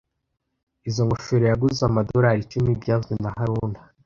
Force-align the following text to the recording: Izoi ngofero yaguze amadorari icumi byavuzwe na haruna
Izoi 0.87 1.05
ngofero 1.07 1.45
yaguze 1.47 1.81
amadorari 1.89 2.39
icumi 2.43 2.71
byavuzwe 2.81 3.13
na 3.23 3.29
haruna 3.35 3.79